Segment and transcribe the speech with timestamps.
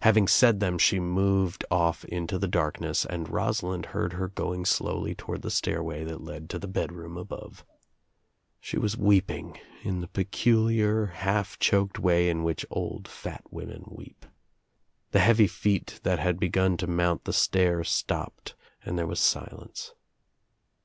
[0.00, 5.14] Having said them she moved off into the darkness and Rosalind heard her going slowly
[5.14, 7.64] toward the stairway that led to the bedroom above.
[8.58, 14.26] She was weeping in the peculiar half choked way in which old fat women weep.
[15.12, 19.94] The heavy feet that had begun to mount the stair stopped and there was silence.